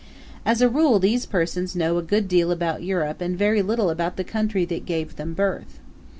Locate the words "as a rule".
0.47-0.97